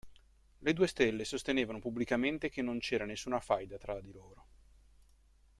Le 0.57 0.73
due 0.73 0.87
stelle 0.87 1.25
sostenevano 1.25 1.77
pubblicamente 1.77 2.49
che 2.49 2.63
non 2.63 2.79
c'era 2.79 3.05
nessuna 3.05 3.39
faida 3.39 3.77
tra 3.77 4.01
di 4.01 4.11
loro. 4.11 4.45